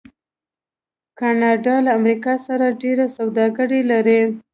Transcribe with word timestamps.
کاناډا 1.19 1.75
له 1.85 1.91
امریکا 1.99 2.33
سره 2.47 2.65
ډیره 2.81 3.05
سوداګري 3.17 3.81
لري. 3.91 4.21